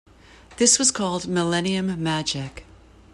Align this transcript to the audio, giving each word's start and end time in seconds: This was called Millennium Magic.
This 0.57 0.79
was 0.79 0.89
called 0.89 1.27
Millennium 1.27 2.01
Magic. 2.01 2.65